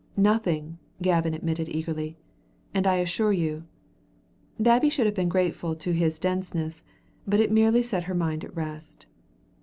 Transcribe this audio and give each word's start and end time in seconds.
"Nothing," 0.17 0.79
Gavin 0.99 1.35
admitted 1.35 1.69
eagerly, 1.69 2.17
"and 2.73 2.87
I 2.87 2.95
assure 2.95 3.31
you" 3.33 3.65
Babbie 4.67 4.89
should 4.89 5.05
have 5.05 5.13
been 5.13 5.29
grateful 5.29 5.75
to 5.75 5.91
his 5.93 6.17
denseness, 6.17 6.83
but 7.27 7.39
it 7.39 7.51
merely 7.51 7.83
set 7.83 8.05
her 8.05 8.15
mind 8.15 8.43
at 8.43 8.55
rest. 8.55 9.05